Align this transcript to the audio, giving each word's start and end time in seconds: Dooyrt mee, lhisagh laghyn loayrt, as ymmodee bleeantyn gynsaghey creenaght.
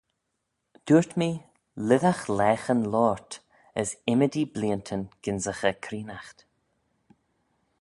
Dooyrt 0.85 1.11
mee, 1.19 1.37
lhisagh 1.87 2.25
laghyn 2.37 2.81
loayrt, 2.93 3.31
as 3.81 3.89
ymmodee 4.11 4.51
bleeantyn 4.53 5.03
gynsaghey 5.23 5.75
creenaght. 5.85 6.39